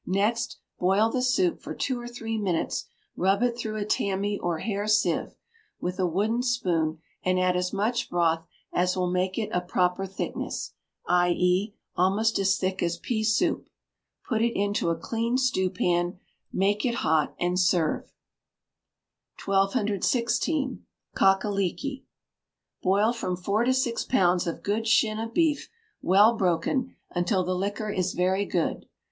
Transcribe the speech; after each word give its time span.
Next 0.07 0.57
boil 0.79 1.11
the 1.11 1.21
soup 1.21 1.61
for 1.61 1.75
two 1.75 1.99
or 2.01 2.07
three 2.07 2.35
minutes; 2.35 2.85
rub 3.15 3.43
it 3.43 3.55
through 3.55 3.75
a 3.75 3.85
tammy 3.85 4.39
or 4.39 4.57
hair 4.57 4.87
sieve, 4.87 5.35
with 5.79 5.99
a 5.99 6.07
wooden 6.07 6.41
spoon, 6.41 6.97
and 7.21 7.39
add 7.39 7.55
as 7.55 7.71
much 7.71 8.09
broth 8.09 8.43
as 8.73 8.97
will 8.97 9.11
make 9.11 9.37
it 9.37 9.51
a 9.53 9.61
proper 9.61 10.07
thickness, 10.07 10.73
i.e., 11.05 11.75
almost 11.95 12.39
as 12.39 12.57
thick 12.57 12.81
as 12.81 12.97
pea 12.97 13.23
soup; 13.23 13.69
put 14.27 14.41
it 14.41 14.57
into 14.59 14.89
a 14.89 14.95
clean 14.97 15.37
stewpan, 15.37 16.17
make 16.51 16.83
it 16.83 16.95
hot 17.05 17.35
and 17.39 17.59
serve. 17.59 18.11
1216. 19.45 20.83
Cock 21.13 21.43
a 21.43 21.47
Leekie. 21.49 22.05
Boil 22.81 23.13
from 23.13 23.35
four 23.37 23.63
to 23.65 23.71
six 23.71 24.03
pounds 24.03 24.47
of 24.47 24.63
good 24.63 24.87
shin 24.87 25.19
of 25.19 25.31
beef 25.31 25.69
well 26.01 26.35
broken, 26.35 26.95
until 27.11 27.43
the 27.43 27.53
liquor 27.53 27.91
is 27.91 28.13
very 28.15 28.45
good. 28.47 28.87